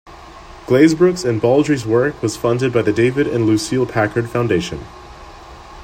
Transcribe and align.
Glazebrook's 0.65 1.23
and 1.23 1.39
Baldry's 1.39 1.85
work 1.85 2.23
was 2.23 2.35
funded 2.35 2.73
by 2.73 2.81
the 2.81 2.91
David 2.91 3.27
and 3.27 3.45
Lucile 3.45 3.85
Packard 3.85 4.27
Foundation. 4.31 4.83